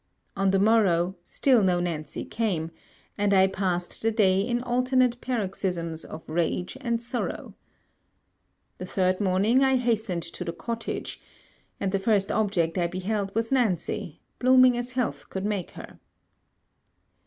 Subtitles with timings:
[0.35, 2.71] On the morrow, still no Nancy came;
[3.19, 7.53] and I passed the day in alternate paroxysms of rage and sorrow.
[8.79, 11.21] The third morning I hastened to the cottage;
[11.79, 15.99] and the first object I beheld was Nancy blooming as health could make her.